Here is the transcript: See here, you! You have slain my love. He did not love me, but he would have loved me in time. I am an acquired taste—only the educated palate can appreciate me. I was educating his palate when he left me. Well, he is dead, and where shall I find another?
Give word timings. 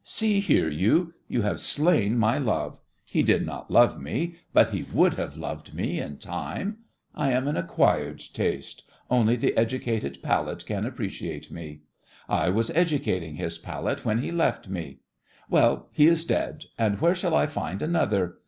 See 0.03 0.39
here, 0.39 0.67
you! 0.67 1.13
You 1.27 1.43
have 1.43 1.61
slain 1.61 2.17
my 2.17 2.39
love. 2.39 2.79
He 3.05 3.21
did 3.21 3.45
not 3.45 3.69
love 3.69 4.01
me, 4.01 4.37
but 4.51 4.71
he 4.71 4.81
would 4.81 5.13
have 5.13 5.37
loved 5.37 5.75
me 5.75 5.99
in 5.99 6.17
time. 6.17 6.79
I 7.13 7.31
am 7.33 7.47
an 7.47 7.55
acquired 7.55 8.19
taste—only 8.33 9.35
the 9.35 9.55
educated 9.55 10.23
palate 10.23 10.65
can 10.65 10.87
appreciate 10.87 11.51
me. 11.51 11.81
I 12.27 12.49
was 12.49 12.71
educating 12.71 13.35
his 13.35 13.59
palate 13.59 14.03
when 14.03 14.23
he 14.23 14.31
left 14.31 14.67
me. 14.67 15.01
Well, 15.51 15.87
he 15.91 16.07
is 16.07 16.25
dead, 16.25 16.63
and 16.79 16.99
where 16.99 17.13
shall 17.13 17.35
I 17.35 17.45
find 17.45 17.83
another? 17.83 18.37